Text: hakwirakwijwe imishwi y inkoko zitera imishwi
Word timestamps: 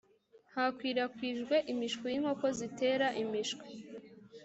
hakwirakwijwe 0.53 1.55
imishwi 1.71 2.07
y 2.11 2.15
inkoko 2.19 2.45
zitera 2.57 3.07
imishwi 3.23 3.65